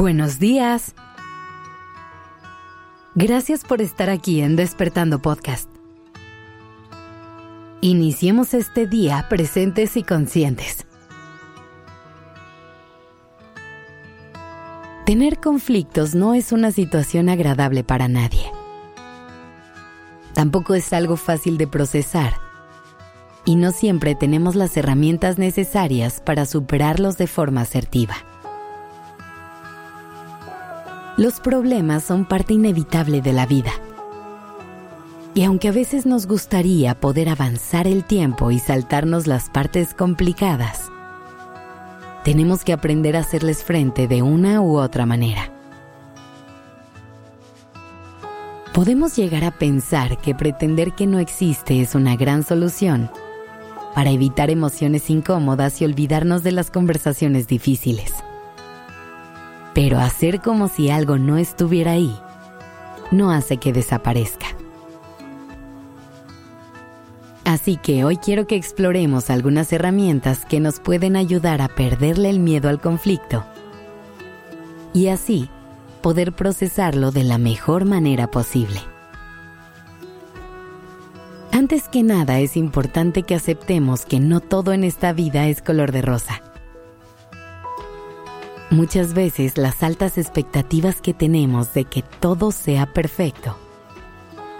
Buenos 0.00 0.38
días. 0.38 0.94
Gracias 3.14 3.64
por 3.64 3.82
estar 3.82 4.08
aquí 4.08 4.40
en 4.40 4.56
Despertando 4.56 5.20
Podcast. 5.20 5.68
Iniciemos 7.82 8.54
este 8.54 8.86
día 8.86 9.26
presentes 9.28 9.98
y 9.98 10.02
conscientes. 10.02 10.86
Tener 15.04 15.38
conflictos 15.38 16.14
no 16.14 16.32
es 16.32 16.50
una 16.52 16.72
situación 16.72 17.28
agradable 17.28 17.84
para 17.84 18.08
nadie. 18.08 18.50
Tampoco 20.32 20.74
es 20.74 20.94
algo 20.94 21.18
fácil 21.18 21.58
de 21.58 21.66
procesar. 21.66 22.36
Y 23.44 23.56
no 23.56 23.70
siempre 23.70 24.14
tenemos 24.14 24.54
las 24.54 24.74
herramientas 24.78 25.36
necesarias 25.36 26.22
para 26.24 26.46
superarlos 26.46 27.18
de 27.18 27.26
forma 27.26 27.60
asertiva. 27.60 28.16
Los 31.20 31.38
problemas 31.38 32.02
son 32.02 32.24
parte 32.24 32.54
inevitable 32.54 33.20
de 33.20 33.34
la 33.34 33.44
vida. 33.44 33.72
Y 35.34 35.44
aunque 35.44 35.68
a 35.68 35.70
veces 35.70 36.06
nos 36.06 36.26
gustaría 36.26 36.98
poder 36.98 37.28
avanzar 37.28 37.86
el 37.86 38.04
tiempo 38.04 38.50
y 38.50 38.58
saltarnos 38.58 39.26
las 39.26 39.50
partes 39.50 39.92
complicadas, 39.92 40.90
tenemos 42.24 42.64
que 42.64 42.72
aprender 42.72 43.18
a 43.18 43.20
hacerles 43.20 43.62
frente 43.62 44.08
de 44.08 44.22
una 44.22 44.62
u 44.62 44.78
otra 44.78 45.04
manera. 45.04 45.52
Podemos 48.72 49.14
llegar 49.14 49.44
a 49.44 49.50
pensar 49.50 50.16
que 50.22 50.34
pretender 50.34 50.92
que 50.94 51.06
no 51.06 51.18
existe 51.18 51.82
es 51.82 51.94
una 51.94 52.16
gran 52.16 52.44
solución 52.44 53.10
para 53.94 54.08
evitar 54.08 54.48
emociones 54.48 55.10
incómodas 55.10 55.82
y 55.82 55.84
olvidarnos 55.84 56.42
de 56.42 56.52
las 56.52 56.70
conversaciones 56.70 57.46
difíciles. 57.46 58.14
Pero 59.74 59.98
hacer 59.98 60.40
como 60.40 60.68
si 60.68 60.90
algo 60.90 61.18
no 61.18 61.36
estuviera 61.36 61.92
ahí 61.92 62.14
no 63.10 63.30
hace 63.30 63.56
que 63.56 63.72
desaparezca. 63.72 64.46
Así 67.44 67.76
que 67.76 68.04
hoy 68.04 68.16
quiero 68.16 68.46
que 68.46 68.54
exploremos 68.54 69.28
algunas 69.28 69.72
herramientas 69.72 70.44
que 70.44 70.60
nos 70.60 70.78
pueden 70.78 71.16
ayudar 71.16 71.62
a 71.62 71.68
perderle 71.68 72.30
el 72.30 72.38
miedo 72.38 72.68
al 72.68 72.80
conflicto 72.80 73.44
y 74.92 75.08
así 75.08 75.48
poder 76.02 76.32
procesarlo 76.32 77.10
de 77.10 77.24
la 77.24 77.38
mejor 77.38 77.84
manera 77.84 78.30
posible. 78.30 78.80
Antes 81.50 81.88
que 81.88 82.02
nada 82.02 82.38
es 82.38 82.56
importante 82.56 83.24
que 83.24 83.34
aceptemos 83.34 84.06
que 84.06 84.20
no 84.20 84.40
todo 84.40 84.72
en 84.72 84.84
esta 84.84 85.12
vida 85.12 85.48
es 85.48 85.60
color 85.60 85.90
de 85.90 86.02
rosa 86.02 86.42
Muchas 88.70 89.14
veces 89.14 89.58
las 89.58 89.82
altas 89.82 90.16
expectativas 90.16 91.00
que 91.00 91.12
tenemos 91.12 91.74
de 91.74 91.86
que 91.86 92.04
todo 92.20 92.52
sea 92.52 92.86
perfecto, 92.86 93.56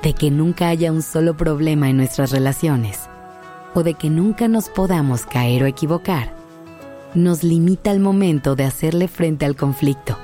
de 0.00 0.12
que 0.12 0.30
nunca 0.30 0.68
haya 0.68 0.92
un 0.92 1.02
solo 1.02 1.36
problema 1.36 1.90
en 1.90 1.96
nuestras 1.96 2.30
relaciones, 2.30 3.00
o 3.74 3.82
de 3.82 3.94
que 3.94 4.08
nunca 4.08 4.46
nos 4.46 4.68
podamos 4.68 5.26
caer 5.26 5.64
o 5.64 5.66
equivocar, 5.66 6.36
nos 7.14 7.42
limita 7.42 7.90
al 7.90 7.98
momento 7.98 8.54
de 8.54 8.62
hacerle 8.62 9.08
frente 9.08 9.44
al 9.44 9.56
conflicto. 9.56 10.16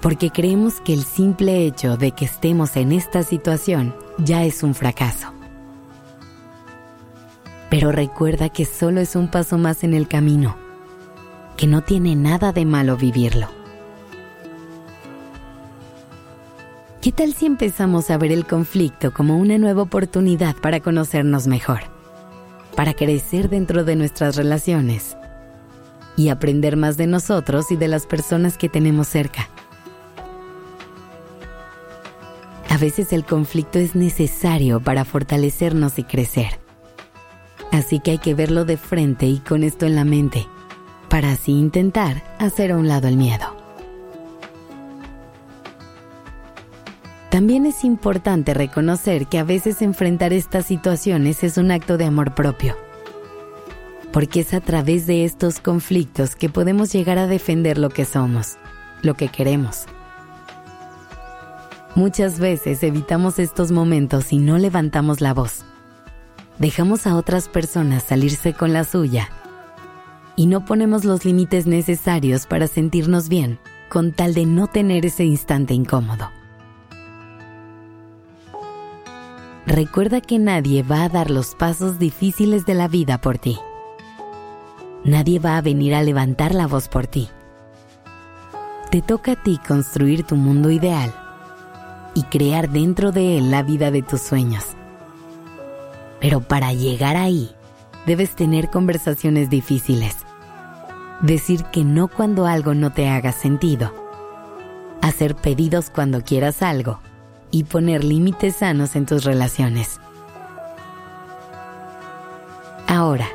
Porque 0.00 0.30
creemos 0.30 0.80
que 0.80 0.94
el 0.94 1.04
simple 1.04 1.66
hecho 1.66 1.98
de 1.98 2.12
que 2.12 2.24
estemos 2.24 2.78
en 2.78 2.92
esta 2.92 3.24
situación 3.24 3.94
ya 4.16 4.44
es 4.44 4.62
un 4.62 4.74
fracaso. 4.74 5.34
Pero 7.68 7.92
recuerda 7.92 8.48
que 8.48 8.64
solo 8.64 9.02
es 9.02 9.16
un 9.16 9.28
paso 9.28 9.58
más 9.58 9.84
en 9.84 9.92
el 9.92 10.08
camino 10.08 10.67
que 11.58 11.66
no 11.66 11.82
tiene 11.82 12.14
nada 12.14 12.52
de 12.52 12.64
malo 12.64 12.96
vivirlo. 12.96 13.48
¿Qué 17.02 17.10
tal 17.10 17.34
si 17.34 17.46
empezamos 17.46 18.10
a 18.10 18.16
ver 18.16 18.30
el 18.30 18.46
conflicto 18.46 19.12
como 19.12 19.36
una 19.36 19.58
nueva 19.58 19.82
oportunidad 19.82 20.54
para 20.56 20.78
conocernos 20.78 21.48
mejor, 21.48 21.80
para 22.76 22.94
crecer 22.94 23.48
dentro 23.50 23.82
de 23.82 23.96
nuestras 23.96 24.36
relaciones 24.36 25.16
y 26.16 26.28
aprender 26.28 26.76
más 26.76 26.96
de 26.96 27.08
nosotros 27.08 27.72
y 27.72 27.76
de 27.76 27.88
las 27.88 28.06
personas 28.06 28.56
que 28.56 28.68
tenemos 28.68 29.08
cerca? 29.08 29.48
A 32.70 32.76
veces 32.76 33.12
el 33.12 33.24
conflicto 33.24 33.80
es 33.80 33.96
necesario 33.96 34.78
para 34.78 35.04
fortalecernos 35.04 35.98
y 35.98 36.04
crecer. 36.04 36.60
Así 37.72 37.98
que 37.98 38.12
hay 38.12 38.18
que 38.18 38.34
verlo 38.34 38.64
de 38.64 38.76
frente 38.76 39.26
y 39.26 39.38
con 39.38 39.64
esto 39.64 39.86
en 39.86 39.96
la 39.96 40.04
mente 40.04 40.46
para 41.08 41.32
así 41.32 41.52
intentar 41.52 42.22
hacer 42.38 42.72
a 42.72 42.76
un 42.76 42.88
lado 42.88 43.08
el 43.08 43.16
miedo. 43.16 43.56
También 47.30 47.66
es 47.66 47.84
importante 47.84 48.54
reconocer 48.54 49.26
que 49.26 49.38
a 49.38 49.44
veces 49.44 49.82
enfrentar 49.82 50.32
estas 50.32 50.66
situaciones 50.66 51.44
es 51.44 51.58
un 51.58 51.70
acto 51.70 51.98
de 51.98 52.06
amor 52.06 52.34
propio, 52.34 52.76
porque 54.12 54.40
es 54.40 54.54
a 54.54 54.60
través 54.60 55.06
de 55.06 55.24
estos 55.24 55.60
conflictos 55.60 56.34
que 56.36 56.48
podemos 56.48 56.92
llegar 56.92 57.18
a 57.18 57.26
defender 57.26 57.78
lo 57.78 57.90
que 57.90 58.06
somos, 58.06 58.56
lo 59.02 59.14
que 59.14 59.28
queremos. 59.28 59.84
Muchas 61.94 62.38
veces 62.38 62.82
evitamos 62.82 63.38
estos 63.38 63.72
momentos 63.72 64.32
y 64.32 64.38
no 64.38 64.56
levantamos 64.56 65.20
la 65.20 65.34
voz. 65.34 65.64
Dejamos 66.58 67.06
a 67.06 67.14
otras 67.14 67.48
personas 67.48 68.04
salirse 68.04 68.52
con 68.54 68.72
la 68.72 68.84
suya 68.84 69.30
y 70.38 70.46
no 70.46 70.64
ponemos 70.64 71.04
los 71.04 71.24
límites 71.24 71.66
necesarios 71.66 72.46
para 72.46 72.68
sentirnos 72.68 73.28
bien, 73.28 73.58
con 73.88 74.12
tal 74.12 74.34
de 74.34 74.46
no 74.46 74.68
tener 74.68 75.04
ese 75.04 75.24
instante 75.24 75.74
incómodo. 75.74 76.30
Recuerda 79.66 80.20
que 80.20 80.38
nadie 80.38 80.84
va 80.84 81.02
a 81.02 81.08
dar 81.08 81.32
los 81.32 81.56
pasos 81.56 81.98
difíciles 81.98 82.64
de 82.66 82.74
la 82.74 82.86
vida 82.86 83.20
por 83.20 83.38
ti. 83.38 83.58
Nadie 85.04 85.40
va 85.40 85.56
a 85.56 85.60
venir 85.60 85.92
a 85.96 86.04
levantar 86.04 86.54
la 86.54 86.68
voz 86.68 86.86
por 86.86 87.08
ti. 87.08 87.28
Te 88.92 89.02
toca 89.02 89.32
a 89.32 89.42
ti 89.42 89.58
construir 89.66 90.22
tu 90.22 90.36
mundo 90.36 90.70
ideal 90.70 91.12
y 92.14 92.22
crear 92.22 92.70
dentro 92.70 93.10
de 93.10 93.38
él 93.38 93.50
la 93.50 93.64
vida 93.64 93.90
de 93.90 94.02
tus 94.02 94.20
sueños. 94.20 94.66
Pero 96.20 96.40
para 96.42 96.72
llegar 96.72 97.16
ahí, 97.16 97.50
debes 98.06 98.36
tener 98.36 98.70
conversaciones 98.70 99.50
difíciles 99.50 100.27
decir 101.20 101.64
que 101.64 101.84
no 101.84 102.08
cuando 102.08 102.46
algo 102.46 102.74
no 102.74 102.92
te 102.92 103.08
haga 103.08 103.32
sentido, 103.32 103.92
hacer 105.02 105.34
pedidos 105.34 105.90
cuando 105.90 106.22
quieras 106.22 106.62
algo 106.62 107.00
y 107.50 107.64
poner 107.64 108.04
límites 108.04 108.56
sanos 108.56 108.94
en 108.94 109.06
tus 109.06 109.24
relaciones. 109.24 110.00
Ahora, 112.86 113.28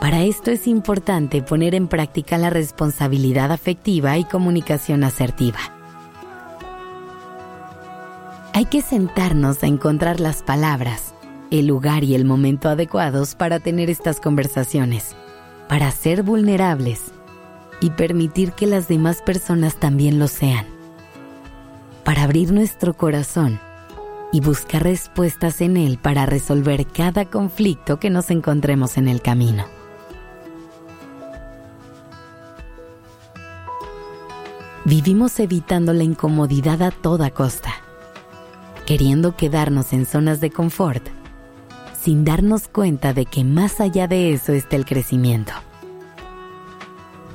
para 0.00 0.22
esto 0.22 0.50
es 0.50 0.66
importante 0.66 1.42
poner 1.42 1.74
en 1.74 1.86
práctica 1.86 2.38
la 2.38 2.50
responsabilidad 2.50 3.52
afectiva 3.52 4.16
y 4.18 4.24
comunicación 4.24 5.04
asertiva. 5.04 5.58
Hay 8.54 8.66
que 8.66 8.82
sentarnos 8.82 9.62
a 9.62 9.66
encontrar 9.66 10.20
las 10.20 10.42
palabras, 10.42 11.14
el 11.50 11.66
lugar 11.66 12.04
y 12.04 12.14
el 12.14 12.24
momento 12.24 12.68
adecuados 12.68 13.34
para 13.34 13.60
tener 13.60 13.88
estas 13.88 14.20
conversaciones 14.20 15.14
para 15.68 15.90
ser 15.90 16.22
vulnerables 16.22 17.12
y 17.80 17.90
permitir 17.90 18.52
que 18.52 18.66
las 18.66 18.88
demás 18.88 19.22
personas 19.22 19.76
también 19.76 20.18
lo 20.18 20.28
sean. 20.28 20.66
Para 22.04 22.22
abrir 22.22 22.52
nuestro 22.52 22.94
corazón 22.94 23.60
y 24.32 24.40
buscar 24.40 24.82
respuestas 24.82 25.60
en 25.60 25.76
él 25.76 25.98
para 25.98 26.26
resolver 26.26 26.86
cada 26.86 27.26
conflicto 27.26 28.00
que 28.00 28.10
nos 28.10 28.30
encontremos 28.30 28.96
en 28.96 29.08
el 29.08 29.20
camino. 29.20 29.66
Vivimos 34.84 35.38
evitando 35.38 35.92
la 35.92 36.02
incomodidad 36.02 36.82
a 36.82 36.90
toda 36.90 37.30
costa, 37.30 37.72
queriendo 38.84 39.36
quedarnos 39.36 39.92
en 39.92 40.06
zonas 40.06 40.40
de 40.40 40.50
confort 40.50 41.11
sin 42.02 42.24
darnos 42.24 42.66
cuenta 42.66 43.12
de 43.12 43.26
que 43.26 43.44
más 43.44 43.80
allá 43.80 44.08
de 44.08 44.32
eso 44.32 44.52
está 44.52 44.74
el 44.74 44.84
crecimiento. 44.84 45.52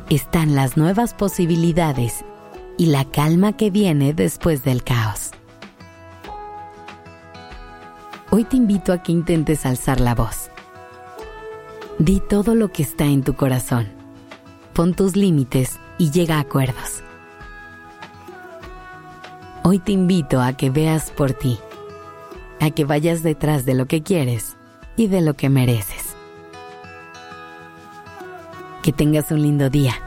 Están 0.09 0.55
las 0.55 0.75
nuevas 0.75 1.13
posibilidades 1.13 2.25
y 2.77 2.87
la 2.87 3.05
calma 3.05 3.55
que 3.55 3.69
viene 3.71 4.13
después 4.13 4.65
del 4.65 4.83
caos. 4.83 5.31
Hoy 8.29 8.43
te 8.43 8.57
invito 8.57 8.91
a 8.91 9.01
que 9.01 9.13
intentes 9.13 9.65
alzar 9.65 10.01
la 10.01 10.13
voz. 10.13 10.49
Di 11.97 12.19
todo 12.19 12.53
lo 12.53 12.69
que 12.73 12.83
está 12.83 13.05
en 13.05 13.23
tu 13.23 13.35
corazón. 13.35 13.87
Pon 14.73 14.93
tus 14.95 15.15
límites 15.15 15.79
y 15.97 16.11
llega 16.11 16.35
a 16.35 16.41
acuerdos. 16.41 17.03
Hoy 19.63 19.79
te 19.79 19.93
invito 19.93 20.41
a 20.41 20.53
que 20.53 20.69
veas 20.69 21.09
por 21.11 21.31
ti, 21.31 21.57
a 22.59 22.69
que 22.69 22.83
vayas 22.83 23.23
detrás 23.23 23.65
de 23.65 23.73
lo 23.73 23.85
que 23.85 24.03
quieres 24.03 24.56
y 24.97 25.07
de 25.07 25.21
lo 25.21 25.35
que 25.35 25.49
mereces. 25.49 26.15
Que 28.83 28.91
tengas 28.91 29.31
un 29.31 29.41
lindo 29.43 29.69
día. 29.69 30.06